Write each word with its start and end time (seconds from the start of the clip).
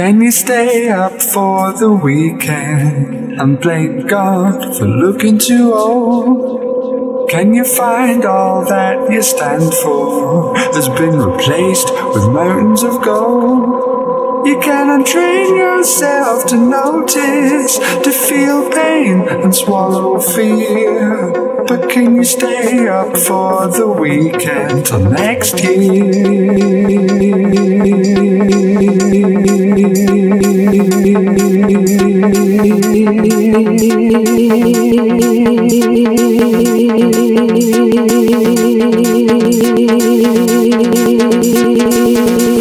Can 0.00 0.22
you 0.22 0.30
stay 0.30 0.88
up 0.88 1.20
for 1.20 1.74
the 1.74 1.92
weekend 1.92 3.38
and 3.38 3.60
blame 3.60 4.06
God 4.06 4.74
for 4.78 4.86
looking 4.86 5.36
too 5.36 5.74
old? 5.74 7.28
Can 7.28 7.52
you 7.52 7.66
find 7.66 8.24
all 8.24 8.64
that 8.64 9.12
you 9.12 9.20
stand 9.20 9.74
for 9.74 10.56
has 10.56 10.88
been 10.88 11.18
replaced 11.18 11.92
with 12.14 12.32
mountains 12.32 12.82
of 12.82 13.02
gold? 13.02 14.46
You 14.46 14.58
can 14.60 14.86
untrain 14.88 15.58
yourself 15.58 16.46
to 16.46 16.56
notice, 16.56 17.76
to 17.76 18.10
feel 18.10 18.70
pain 18.70 19.28
and 19.28 19.54
swallow 19.54 20.18
fear. 20.18 21.39
But 21.70 21.88
can 21.88 22.16
you 22.16 22.24
stay 22.24 22.88
up 22.88 23.16
for 23.16 23.68
the 23.68 23.86
weekend 23.86 24.86
till 24.86 25.08
next 25.08 25.54
Welcome 42.20 42.59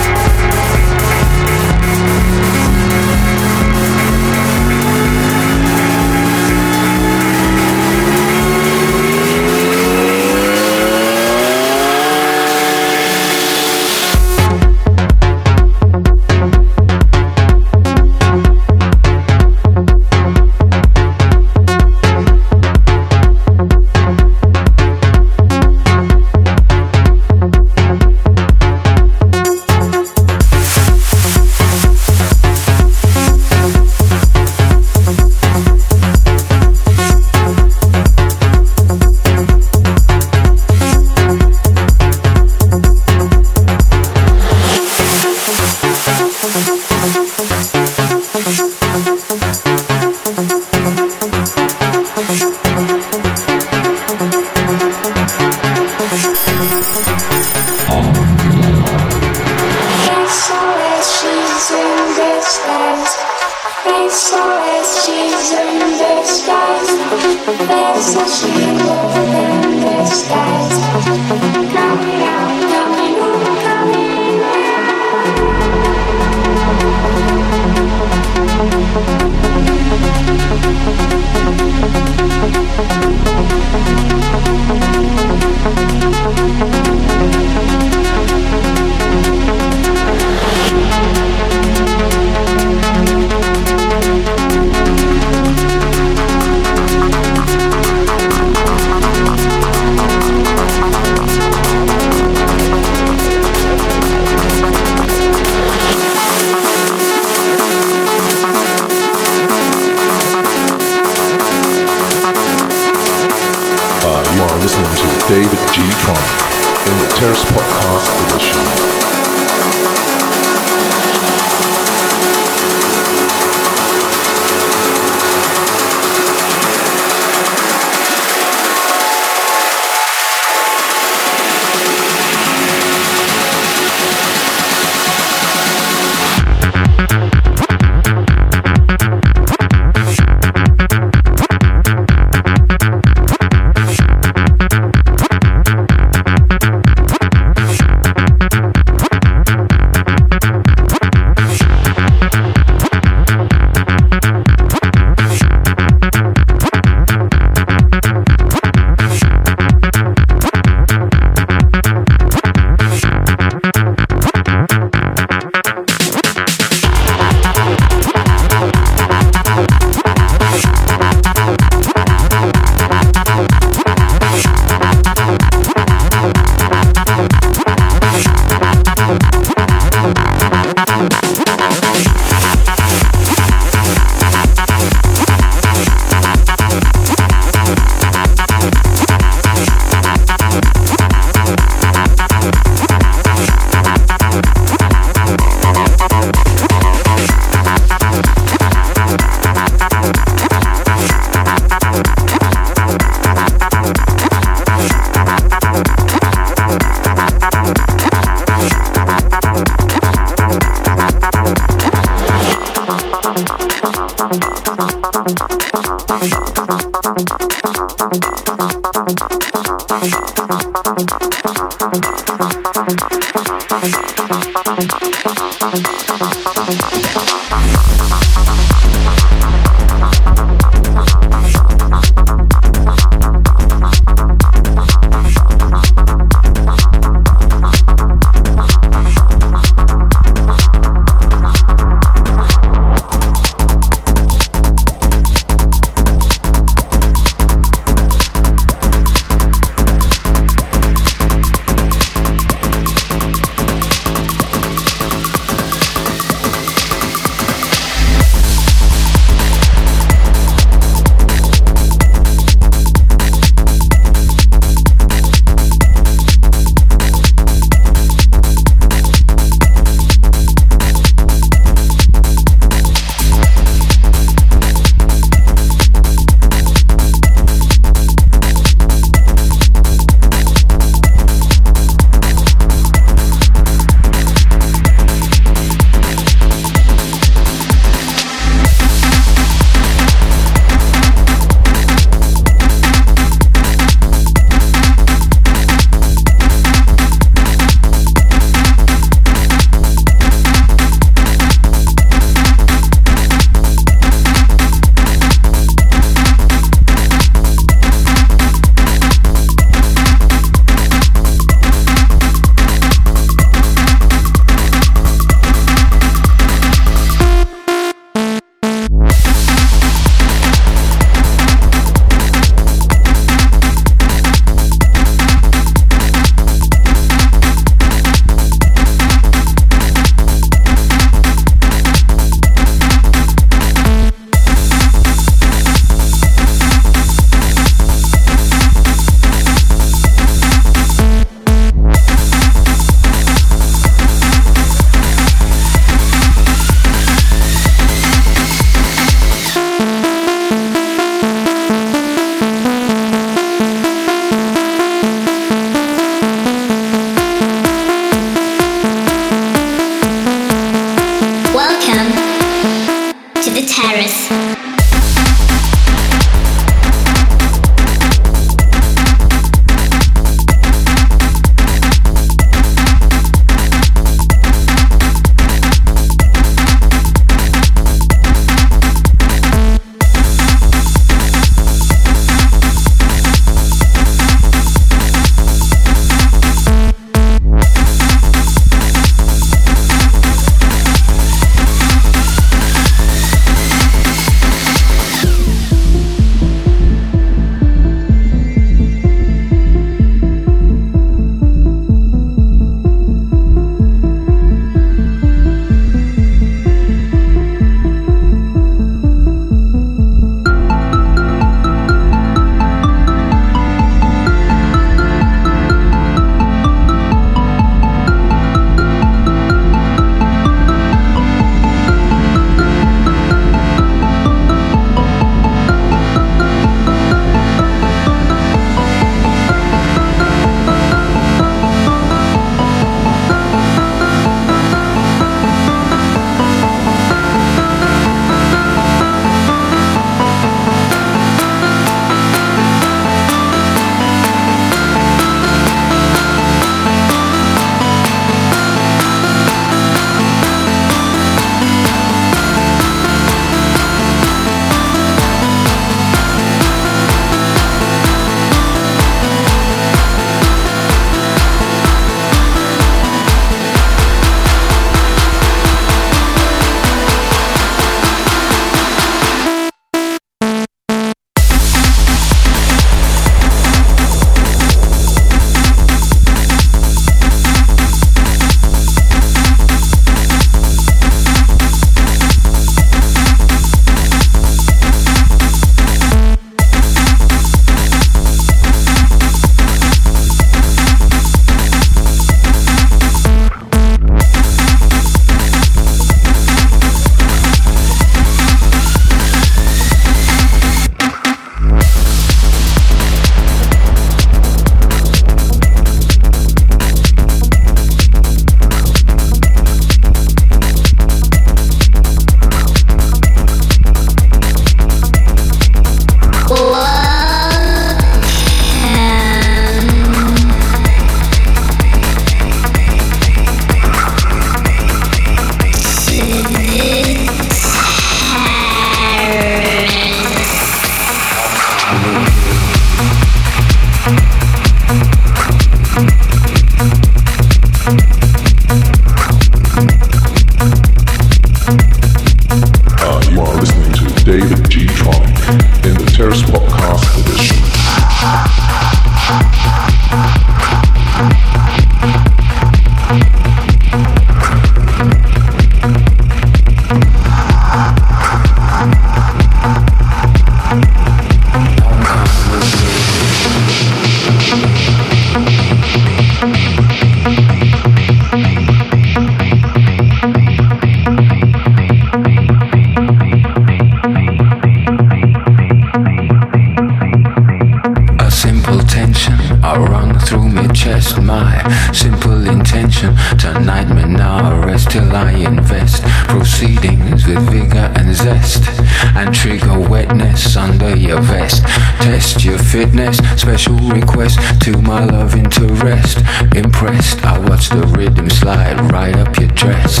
Special 593.37 593.77
request 593.89 594.39
to 594.63 594.75
my 594.81 595.05
love 595.05 595.35
interest. 595.35 596.17
Impressed, 596.55 597.23
I 597.23 597.37
watch 597.37 597.69
the 597.69 597.85
rhythm 597.95 598.27
slide 598.27 598.91
right 598.91 599.15
up 599.17 599.37
your 599.37 599.49
dress. 599.49 600.00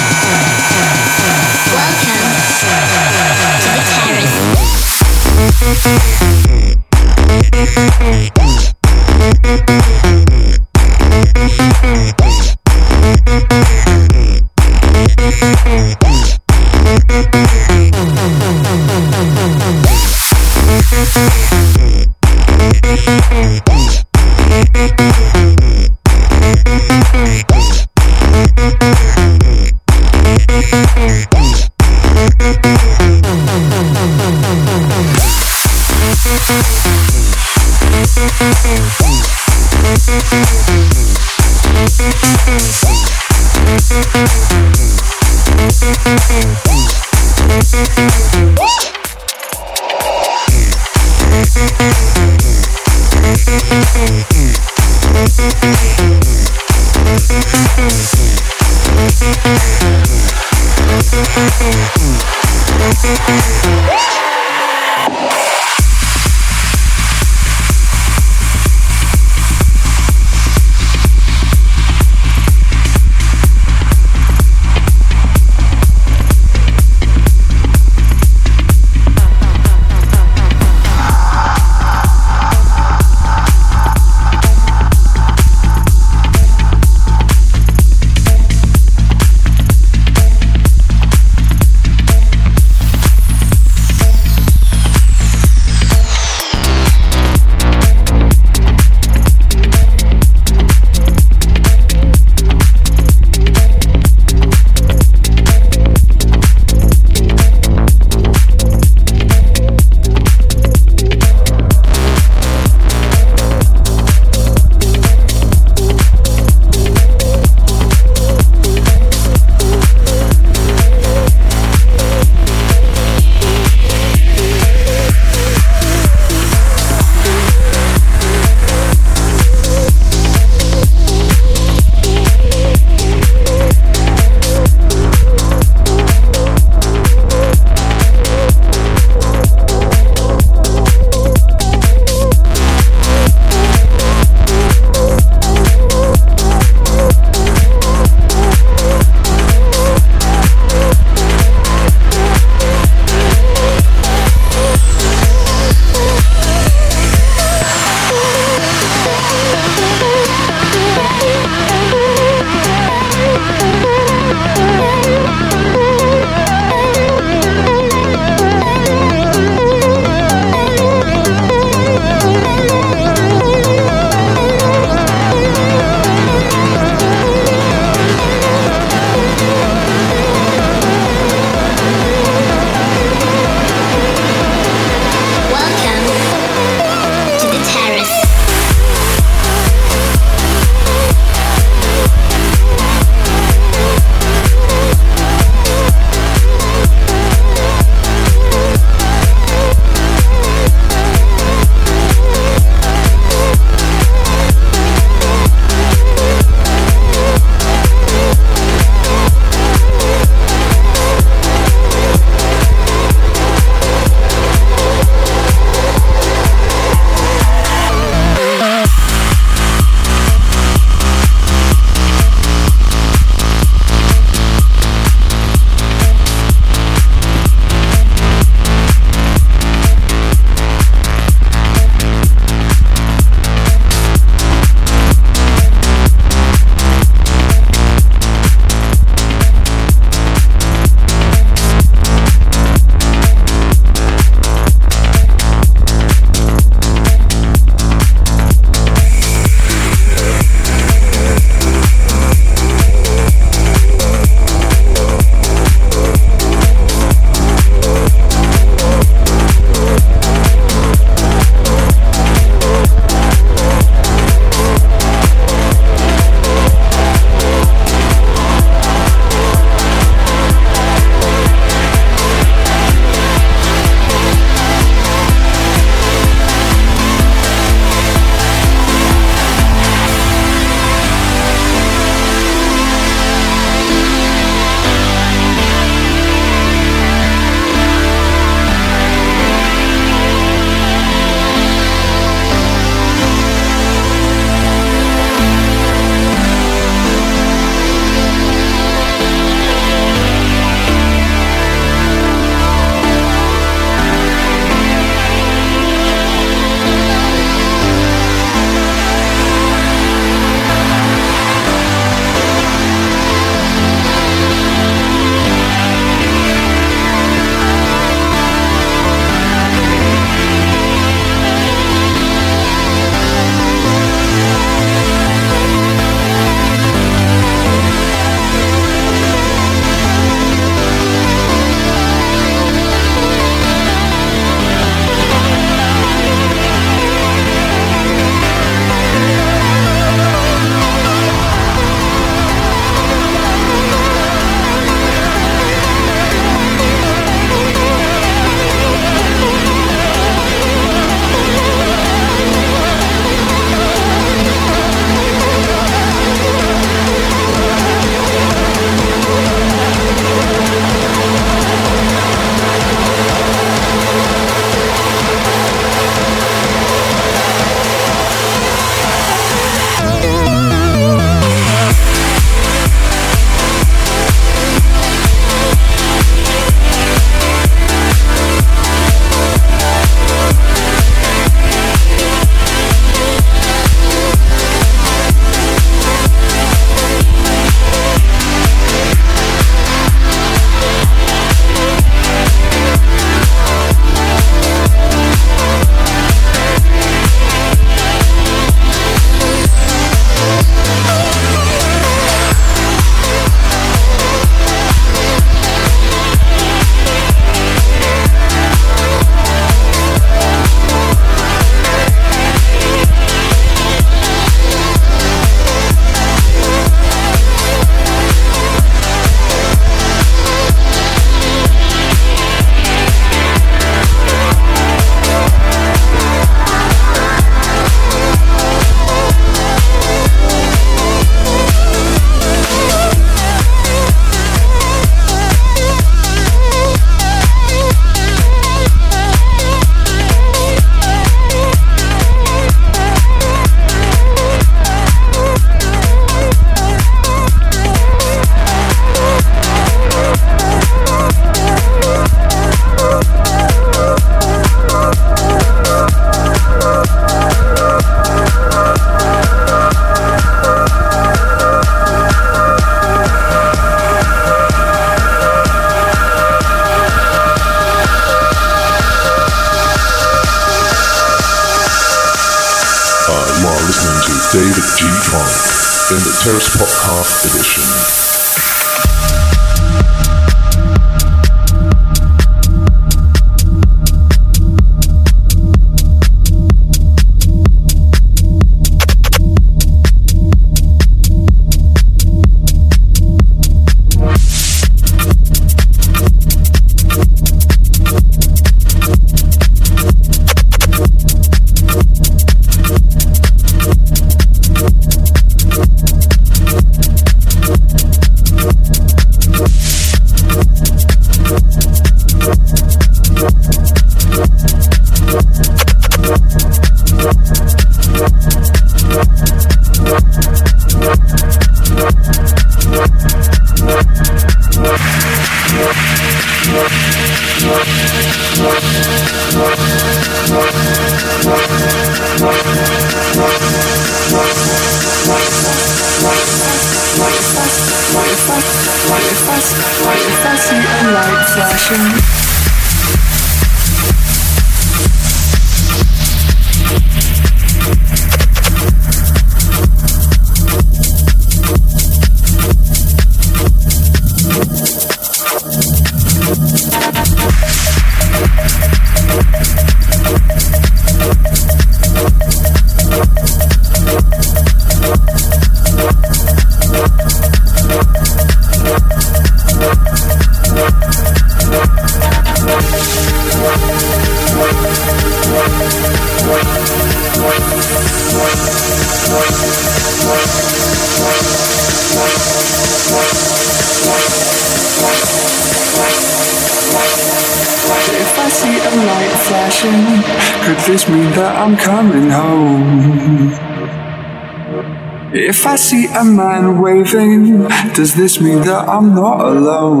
a 596.16 596.24
man 596.24 596.80
waving. 596.80 597.68
Does 597.94 598.14
this 598.14 598.40
mean 598.40 598.60
that 598.62 598.88
I'm 598.88 599.14
not 599.14 599.40
alone? 599.40 600.00